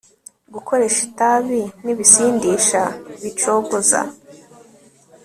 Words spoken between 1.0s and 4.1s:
itabi nibisindisha bicogoza